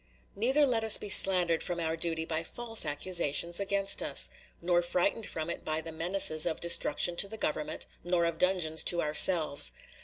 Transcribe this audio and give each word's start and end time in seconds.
Neither 0.35 0.65
let 0.65 0.83
us 0.83 0.97
be 0.97 1.09
slandered 1.09 1.61
from 1.61 1.79
our 1.79 1.95
duty 1.95 2.25
by 2.25 2.43
false 2.43 2.87
accusations 2.87 3.59
against 3.59 4.01
us, 4.01 4.31
nor 4.59 4.81
frightened 4.81 5.27
from 5.27 5.47
it 5.47 5.63
by 5.63 5.79
menaces 5.83 6.47
of 6.47 6.59
destruction 6.59 7.15
to 7.17 7.27
the 7.27 7.37
Government 7.37 7.85
nor 8.03 8.25
of 8.25 8.39
dungeons 8.39 8.81
to 8.85 9.03
ourselves. 9.03 9.73